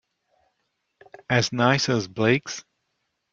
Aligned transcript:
As 1.29 1.53
nice 1.53 1.87
as 1.87 2.07
Blake's? 2.07 2.63